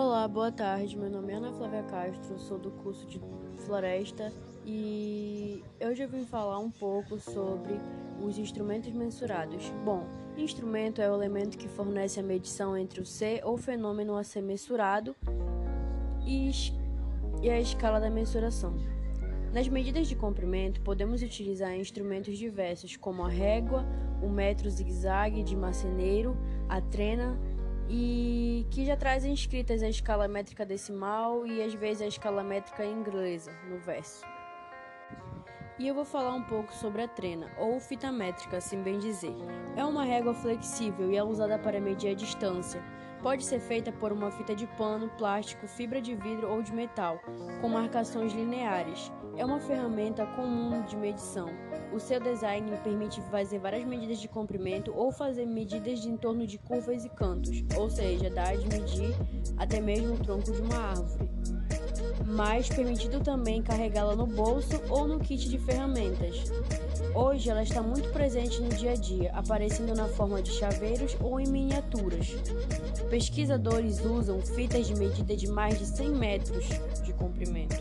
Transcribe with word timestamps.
Olá, 0.00 0.28
boa 0.28 0.52
tarde. 0.52 0.96
Meu 0.96 1.10
nome 1.10 1.32
é 1.32 1.36
Ana 1.36 1.52
Flávia 1.52 1.82
Castro, 1.82 2.38
sou 2.38 2.56
do 2.56 2.70
curso 2.70 3.04
de 3.04 3.20
Floresta 3.66 4.32
e 4.64 5.60
eu 5.80 5.92
vim 6.08 6.24
falar 6.24 6.60
um 6.60 6.70
pouco 6.70 7.18
sobre 7.18 7.80
os 8.22 8.38
instrumentos 8.38 8.92
mensurados. 8.92 9.72
Bom, 9.84 10.06
instrumento 10.36 11.02
é 11.02 11.10
o 11.10 11.14
elemento 11.16 11.58
que 11.58 11.66
fornece 11.66 12.20
a 12.20 12.22
medição 12.22 12.76
entre 12.76 13.00
o 13.00 13.04
ser 13.04 13.40
ou 13.44 13.56
fenômeno 13.56 14.16
a 14.16 14.22
ser 14.22 14.40
mensurado 14.40 15.16
e 16.24 17.50
a 17.50 17.58
escala 17.58 17.98
da 17.98 18.08
mensuração. 18.08 18.76
Nas 19.52 19.66
medidas 19.66 20.06
de 20.06 20.14
comprimento, 20.14 20.80
podemos 20.82 21.22
utilizar 21.22 21.74
instrumentos 21.74 22.38
diversos, 22.38 22.96
como 22.96 23.24
a 23.24 23.28
régua, 23.28 23.84
o 24.22 24.28
metro 24.28 24.70
zigue-zague 24.70 25.42
de 25.42 25.56
marceneiro, 25.56 26.36
a 26.68 26.80
trena 26.80 27.36
e 27.88 28.66
que 28.70 28.84
já 28.84 28.96
trazem 28.96 29.32
escritas 29.32 29.82
a 29.82 29.88
escala 29.88 30.28
métrica 30.28 30.64
decimal 30.66 31.46
e 31.46 31.62
às 31.62 31.72
vezes 31.74 32.02
a 32.02 32.06
escala 32.06 32.44
métrica 32.44 32.84
inglesa 32.84 33.52
no 33.68 33.78
verso. 33.78 34.24
E 35.78 35.86
eu 35.86 35.94
vou 35.94 36.04
falar 36.04 36.34
um 36.34 36.42
pouco 36.42 36.72
sobre 36.74 37.02
a 37.02 37.08
trena, 37.08 37.52
ou 37.56 37.78
fita 37.78 38.10
métrica, 38.10 38.56
assim 38.56 38.82
bem 38.82 38.98
dizer. 38.98 39.34
É 39.76 39.84
uma 39.84 40.04
régua 40.04 40.34
flexível 40.34 41.10
e 41.10 41.16
é 41.16 41.22
usada 41.22 41.56
para 41.56 41.80
medir 41.80 42.10
a 42.10 42.14
distância. 42.14 42.82
Pode 43.22 43.44
ser 43.44 43.58
feita 43.58 43.90
por 43.90 44.12
uma 44.12 44.30
fita 44.30 44.54
de 44.54 44.66
pano, 44.66 45.08
plástico, 45.18 45.66
fibra 45.66 46.00
de 46.00 46.14
vidro 46.14 46.48
ou 46.48 46.62
de 46.62 46.72
metal, 46.72 47.20
com 47.60 47.68
marcações 47.68 48.32
lineares. 48.32 49.10
É 49.36 49.44
uma 49.44 49.58
ferramenta 49.58 50.24
comum 50.26 50.82
de 50.82 50.96
medição. 50.96 51.48
O 51.92 51.98
seu 51.98 52.20
design 52.20 52.70
permite 52.84 53.20
fazer 53.22 53.58
várias 53.58 53.84
medidas 53.84 54.20
de 54.20 54.28
comprimento 54.28 54.92
ou 54.94 55.10
fazer 55.10 55.46
medidas 55.46 56.00
de 56.00 56.08
entorno 56.08 56.46
de 56.46 56.58
curvas 56.58 57.04
e 57.04 57.08
cantos, 57.08 57.64
ou 57.76 57.90
seja, 57.90 58.30
dá 58.30 58.54
de 58.54 58.68
medir 58.68 59.14
até 59.56 59.80
mesmo 59.80 60.14
o 60.14 60.18
tronco 60.18 60.52
de 60.52 60.60
uma 60.60 60.76
árvore 60.76 61.37
mas 62.26 62.68
permitido 62.68 63.20
também 63.20 63.62
carregá-la 63.62 64.14
no 64.14 64.26
bolso 64.26 64.80
ou 64.88 65.06
no 65.06 65.18
kit 65.18 65.48
de 65.48 65.58
ferramentas. 65.58 66.44
Hoje 67.14 67.50
ela 67.50 67.62
está 67.62 67.82
muito 67.82 68.10
presente 68.10 68.60
no 68.60 68.68
dia 68.68 68.92
a 68.92 68.94
dia, 68.94 69.30
aparecendo 69.34 69.94
na 69.94 70.06
forma 70.06 70.42
de 70.42 70.50
chaveiros 70.52 71.16
ou 71.20 71.40
em 71.40 71.46
miniaturas. 71.46 72.28
Pesquisadores 73.10 74.04
usam 74.04 74.40
fitas 74.40 74.86
de 74.86 74.94
medida 74.94 75.36
de 75.36 75.48
mais 75.48 75.78
de 75.78 75.86
100 75.86 76.08
metros 76.10 76.66
de 77.04 77.12
comprimento. 77.14 77.76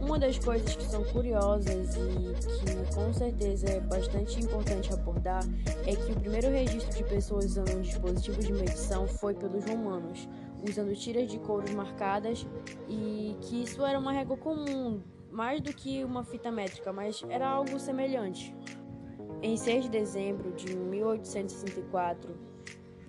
Uma 0.00 0.18
das 0.18 0.38
coisas 0.38 0.74
que 0.76 0.84
são 0.84 1.02
curiosas 1.04 1.96
e 1.96 2.34
que 2.60 2.94
com 2.94 3.12
certeza 3.12 3.70
é 3.70 3.80
bastante 3.80 4.38
importante 4.38 4.92
abordar 4.92 5.42
é 5.86 5.96
que 5.96 6.12
o 6.12 6.20
primeiro 6.20 6.50
registro 6.50 6.94
de 6.94 7.04
pessoas 7.04 7.46
usando 7.46 7.76
um 7.76 7.80
dispositivo 7.80 8.40
de 8.40 8.52
medição 8.52 9.08
foi 9.08 9.32
pelos 9.34 9.64
romanos, 9.64 10.28
usando 10.68 10.94
tiras 10.94 11.30
de 11.30 11.38
couro 11.38 11.72
marcadas 11.76 12.44
e 12.88 13.36
que 13.42 13.62
isso 13.62 13.84
era 13.84 13.96
uma 13.98 14.12
régua 14.12 14.36
comum, 14.36 15.00
mais 15.30 15.60
do 15.60 15.72
que 15.72 16.02
uma 16.04 16.24
fita 16.24 16.50
métrica, 16.50 16.92
mas 16.92 17.22
era 17.28 17.46
algo 17.46 17.78
semelhante. 17.78 18.52
Em 19.42 19.56
6 19.56 19.84
de 19.84 19.90
dezembro 19.90 20.50
de 20.52 20.74
1864, 20.74 22.34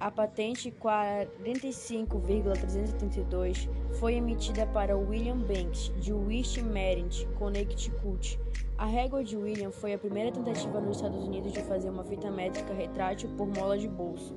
a 0.00 0.10
patente 0.10 0.72
45,332 0.72 3.68
foi 4.00 4.14
emitida 4.14 4.66
para 4.66 4.96
William 4.96 5.38
Banks, 5.38 5.92
de 6.00 6.12
West 6.12 6.58
Merritt, 6.58 7.24
Connecticut. 7.38 8.40
A 8.82 8.86
régua 8.86 9.22
de 9.22 9.36
William 9.36 9.70
foi 9.70 9.94
a 9.94 9.98
primeira 9.98 10.32
tentativa 10.32 10.80
nos 10.80 10.96
Estados 10.96 11.24
Unidos 11.24 11.52
de 11.52 11.62
fazer 11.62 11.88
uma 11.88 12.02
fita 12.02 12.28
métrica 12.32 12.74
retrátil 12.74 13.30
por 13.36 13.46
mola 13.46 13.78
de 13.78 13.86
bolso. 13.86 14.34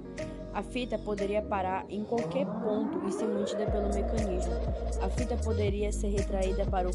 A 0.54 0.62
fita 0.62 1.00
poderia 1.00 1.42
parar 1.42 1.84
em 1.90 2.04
qualquer 2.04 2.46
ponto 2.46 3.08
e 3.08 3.12
ser 3.12 3.26
mantida 3.26 3.66
pelo 3.66 3.88
mecanismo. 3.88 4.54
A 5.02 5.10
fita 5.10 5.36
poderia 5.36 5.92
ser 5.92 6.10
retraída 6.10 6.64
para 6.68 6.88
o 6.88 6.92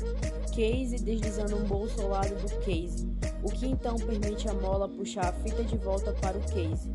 case 0.54 1.02
deslizando 1.02 1.56
um 1.56 1.64
bolso 1.64 2.00
ao 2.00 2.10
lado 2.10 2.36
do 2.36 2.60
case, 2.60 3.10
o 3.42 3.50
que 3.50 3.66
então 3.66 3.96
permite 3.96 4.48
a 4.48 4.54
mola 4.54 4.88
puxar 4.88 5.30
a 5.30 5.32
fita 5.32 5.64
de 5.64 5.76
volta 5.76 6.12
para 6.20 6.38
o 6.38 6.42
case. 6.42 6.88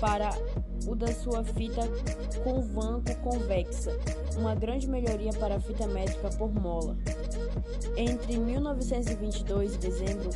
para 0.00 0.30
o 0.86 0.94
da 0.94 1.12
sua 1.12 1.44
fita 1.44 1.82
com 2.42 2.62
vanco 2.62 3.14
convexa, 3.16 3.90
uma 4.38 4.54
grande 4.54 4.88
melhoria 4.88 5.34
para 5.34 5.56
a 5.56 5.60
fita 5.60 5.86
métrica 5.86 6.30
por 6.30 6.50
mola. 6.54 6.96
Entre 7.96 8.38
1922 8.38 9.74
e 9.74 9.78
dezembro 9.78 10.30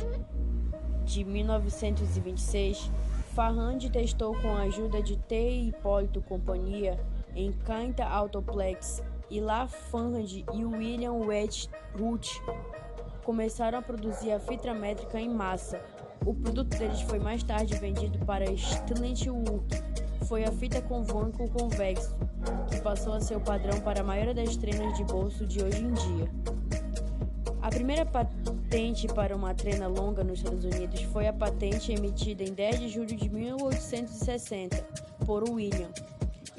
de 1.05 1.23
1926, 1.23 2.91
Farrand 3.33 3.79
testou 3.91 4.35
com 4.35 4.49
a 4.49 4.63
ajuda 4.63 5.01
de 5.01 5.15
T. 5.17 5.49
Hipólito 5.49 6.21
Companhia 6.21 6.99
em 7.35 7.51
Cainta 7.51 8.05
Autoplex 8.05 9.01
e 9.29 9.39
Lafayette 9.39 10.45
e 10.53 10.65
William 10.65 11.13
Wedgwood 11.13 12.29
começaram 13.23 13.77
a 13.77 13.81
produzir 13.81 14.31
a 14.31 14.39
fita 14.39 14.73
métrica 14.73 15.19
em 15.19 15.29
massa. 15.29 15.79
O 16.25 16.33
produto 16.33 16.77
deles 16.77 17.01
foi 17.01 17.19
mais 17.19 17.43
tarde 17.43 17.75
vendido 17.75 18.17
para 18.25 18.45
Wood. 18.45 19.63
Foi 20.27 20.43
a 20.43 20.51
fita 20.51 20.81
vanco 21.03 21.49
convexo, 21.49 22.15
que 22.69 22.81
passou 22.81 23.13
a 23.13 23.21
ser 23.21 23.37
o 23.37 23.39
padrão 23.39 23.79
para 23.81 24.01
a 24.01 24.03
maioria 24.03 24.33
das 24.33 24.57
trenas 24.57 24.97
de 24.97 25.03
bolso 25.03 25.45
de 25.45 25.63
hoje 25.63 25.83
em 25.83 25.93
dia. 25.93 26.31
A 27.61 27.69
primeira 27.69 28.05
patente 28.05 29.07
para 29.07 29.35
uma 29.35 29.53
trena 29.53 29.87
longa 29.87 30.23
nos 30.23 30.39
Estados 30.39 30.65
Unidos 30.65 31.03
foi 31.03 31.27
a 31.27 31.33
patente 31.33 31.93
emitida 31.93 32.43
em 32.43 32.53
10 32.53 32.79
de 32.79 32.89
julho 32.89 33.15
de 33.15 33.29
1860 33.29 34.77
por 35.25 35.47
William 35.47 35.89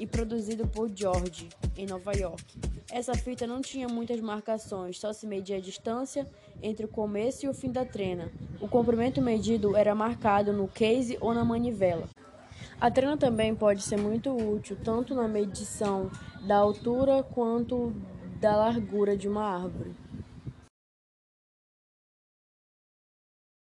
e 0.01 0.07
produzido 0.07 0.67
por 0.67 0.89
George, 0.91 1.47
em 1.77 1.85
Nova 1.85 2.11
York. 2.13 2.59
Essa 2.91 3.13
fita 3.13 3.45
não 3.45 3.61
tinha 3.61 3.87
muitas 3.87 4.19
marcações, 4.19 4.99
só 4.99 5.13
se 5.13 5.27
media 5.27 5.57
a 5.57 5.61
distância 5.61 6.27
entre 6.59 6.87
o 6.87 6.89
começo 6.89 7.45
e 7.45 7.49
o 7.49 7.53
fim 7.53 7.71
da 7.71 7.85
trena. 7.85 8.31
O 8.59 8.67
comprimento 8.67 9.21
medido 9.21 9.77
era 9.77 9.93
marcado 9.93 10.51
no 10.51 10.67
case 10.67 11.19
ou 11.21 11.35
na 11.35 11.45
manivela. 11.45 12.09
A 12.79 12.89
trena 12.89 13.15
também 13.15 13.53
pode 13.53 13.83
ser 13.83 13.97
muito 13.97 14.35
útil 14.35 14.75
tanto 14.83 15.13
na 15.13 15.27
medição 15.27 16.09
da 16.47 16.57
altura 16.57 17.21
quanto 17.21 17.93
da 18.39 18.57
largura 18.57 19.15
de 19.15 19.29
uma 19.29 19.43
árvore. 19.43 19.91